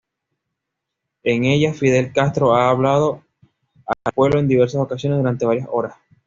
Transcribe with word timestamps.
En 1.21 1.43
ella 1.45 1.75
Fidel 1.75 2.11
Castro 2.11 2.55
ha 2.55 2.71
hablado 2.71 3.23
al 3.85 4.13
pueblo 4.15 4.39
en 4.39 4.47
diversas 4.47 4.81
ocasiones 4.81 5.19
durante 5.19 5.45
varias 5.45 5.67
horas. 5.71 5.93